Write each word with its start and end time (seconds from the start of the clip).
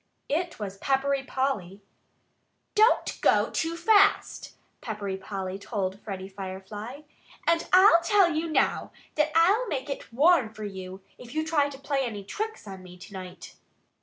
It 0.29 0.57
was 0.59 0.79
Peppery 0.79 1.21
Polly. 1.21 1.83
"Don't 2.73 3.19
go 3.21 3.51
too 3.51 3.77
fast!" 3.77 4.55
Peppery 4.81 5.15
Polly 5.15 5.59
told 5.59 5.99
Freddie 5.99 6.27
Firefly. 6.27 7.01
"And 7.45 7.67
I'll 7.71 8.01
tell 8.01 8.31
you 8.33 8.51
now 8.51 8.91
that 9.13 9.31
I'll 9.35 9.67
make 9.67 9.91
it 9.91 10.11
warm 10.11 10.51
for 10.55 10.63
you 10.63 11.03
if 11.19 11.35
you 11.35 11.45
try 11.45 11.69
to 11.69 11.77
play 11.77 11.99
any 12.01 12.23
tricks 12.23 12.67
on 12.67 12.81
me 12.81 12.97
to 12.97 13.13
night." 13.13 13.53